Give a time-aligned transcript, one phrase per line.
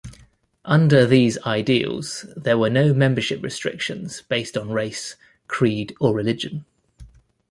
[0.65, 5.15] Under these ideals, there were no membership restrictions based on race,
[5.47, 6.65] creed or religion.